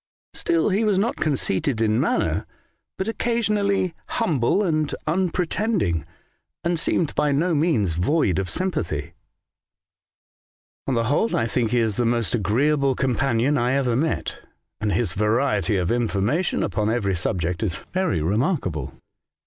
[0.33, 2.47] Still he was not conceited in manner,
[2.97, 4.03] but occasionally A Strange Letter.
[4.07, 6.05] 45 humble and unpretending,
[6.63, 9.13] and seemed by no means void of sympathy.''
[10.87, 14.39] On the whole, I think he is the most agreeable companion I ever met,
[14.79, 18.95] and his variety of information upon every subject is very remarkable.